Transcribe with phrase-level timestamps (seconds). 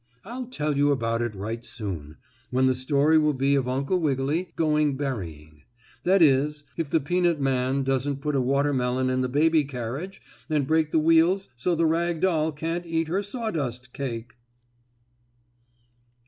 [0.25, 2.17] I'll tell you about it right soon,
[2.49, 5.61] when the story will be of Uncle Wiggily going berrying;
[6.05, 10.19] that is, if the peanut man doesn't put a watermelon in the baby carriage
[10.49, 14.37] and break the wheels so the rag doll can't eat her sawdust cake.